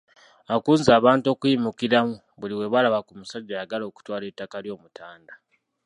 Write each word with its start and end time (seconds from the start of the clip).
Akunze 0.53 0.89
abantu 0.99 1.25
okuyimukiramu 1.33 2.15
buli 2.39 2.55
we 2.59 2.71
balaba 2.73 2.99
ku 3.05 3.11
musajja 3.19 3.53
ayagala 3.55 3.83
okutwala 3.87 4.23
ettaka 4.31 4.57
ly’Omutanda. 4.63 5.33